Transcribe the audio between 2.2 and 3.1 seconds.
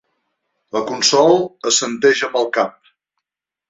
amb el cap.